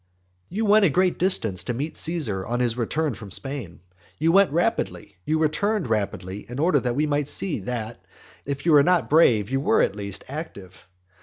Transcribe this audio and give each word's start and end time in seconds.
XXXII. 0.47 0.55
You 0.57 0.65
went 0.65 0.85
a 0.85 0.89
great 0.89 1.19
distance 1.19 1.63
to 1.65 1.75
meet 1.75 1.95
Caesar 1.95 2.43
on 2.43 2.59
his 2.59 2.75
return 2.75 3.13
from 3.13 3.29
Spain. 3.29 3.81
You 4.17 4.31
went 4.31 4.51
rapidly, 4.51 5.17
you 5.25 5.37
returned 5.37 5.91
rapidly 5.91 6.43
in 6.49 6.57
order 6.57 6.79
that 6.79 6.95
we 6.95 7.05
might 7.05 7.29
see 7.29 7.59
that, 7.59 8.03
if 8.43 8.65
you 8.65 8.71
were 8.71 8.81
not 8.81 9.11
brave, 9.11 9.51
you 9.51 9.59
were 9.59 9.83
at 9.83 9.95
least 9.95 10.23
active. 10.27 10.87